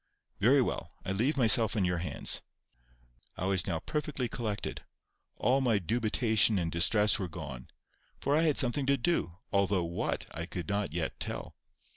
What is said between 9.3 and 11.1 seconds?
although what I could not